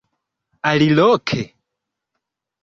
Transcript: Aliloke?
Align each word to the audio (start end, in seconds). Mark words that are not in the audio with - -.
Aliloke? 0.69 1.41